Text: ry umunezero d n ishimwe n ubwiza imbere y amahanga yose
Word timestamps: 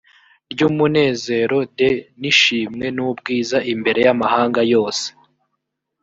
ry 0.51 0.61
umunezero 0.69 1.57
d 1.77 1.79
n 2.19 2.21
ishimwe 2.31 2.85
n 2.95 2.97
ubwiza 3.07 3.57
imbere 3.73 3.99
y 4.05 4.09
amahanga 4.13 4.61
yose 4.73 5.05